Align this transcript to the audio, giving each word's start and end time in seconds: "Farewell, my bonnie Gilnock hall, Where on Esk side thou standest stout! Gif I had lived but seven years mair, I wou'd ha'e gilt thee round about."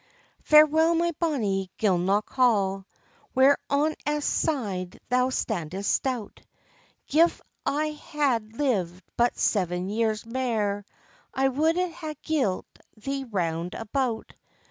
"Farewell, 0.41 0.95
my 0.95 1.11
bonnie 1.19 1.69
Gilnock 1.77 2.31
hall, 2.31 2.87
Where 3.35 3.59
on 3.69 3.93
Esk 4.03 4.27
side 4.27 4.99
thou 5.09 5.29
standest 5.29 5.93
stout! 5.93 6.41
Gif 7.05 7.39
I 7.67 7.89
had 7.91 8.57
lived 8.57 9.03
but 9.15 9.37
seven 9.37 9.89
years 9.89 10.25
mair, 10.25 10.85
I 11.35 11.49
wou'd 11.49 11.77
ha'e 11.77 12.15
gilt 12.23 12.65
thee 12.97 13.25
round 13.25 13.75
about." 13.75 14.33